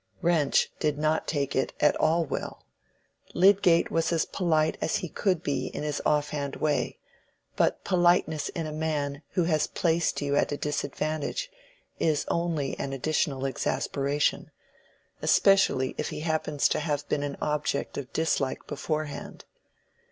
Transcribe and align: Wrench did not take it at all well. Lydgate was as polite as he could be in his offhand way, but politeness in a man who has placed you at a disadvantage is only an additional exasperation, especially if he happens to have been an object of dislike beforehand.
Wrench 0.23 0.71
did 0.79 0.97
not 0.97 1.27
take 1.27 1.55
it 1.55 1.73
at 1.79 1.95
all 1.97 2.25
well. 2.25 2.65
Lydgate 3.35 3.91
was 3.91 4.11
as 4.11 4.25
polite 4.25 4.75
as 4.81 4.95
he 4.95 5.07
could 5.09 5.43
be 5.43 5.67
in 5.67 5.83
his 5.83 6.01
offhand 6.07 6.55
way, 6.55 6.97
but 7.55 7.83
politeness 7.83 8.49
in 8.49 8.65
a 8.65 8.71
man 8.71 9.21
who 9.33 9.43
has 9.43 9.67
placed 9.67 10.19
you 10.19 10.35
at 10.35 10.51
a 10.51 10.57
disadvantage 10.57 11.51
is 11.99 12.25
only 12.29 12.75
an 12.79 12.93
additional 12.93 13.45
exasperation, 13.45 14.49
especially 15.21 15.93
if 15.99 16.09
he 16.09 16.21
happens 16.21 16.67
to 16.69 16.79
have 16.79 17.07
been 17.07 17.21
an 17.21 17.37
object 17.39 17.95
of 17.95 18.11
dislike 18.11 18.65
beforehand. 18.65 19.45